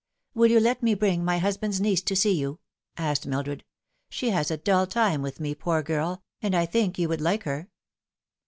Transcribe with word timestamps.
"Will 0.33 0.49
you 0.49 0.59
let 0.59 0.81
me 0.81 0.95
bring 0.95 1.23
my 1.23 1.37
husband's 1.37 1.79
niece 1.79 2.01
to 2.01 2.15
see 2.15 2.33
you?" 2.33 2.57
asked 2.97 3.27
Mildred." 3.27 3.63
She 4.09 4.31
has 4.31 4.49
a 4.49 4.57
dull 4.57 4.87
time 4.87 5.21
with 5.21 5.39
me, 5.39 5.53
poor 5.53 5.83
girl, 5.83 6.23
and 6.41 6.55
I 6.55 6.65
think 6.65 6.97
you 6.97 7.07
would 7.07 7.21
like 7.21 7.43
her." 7.43 7.69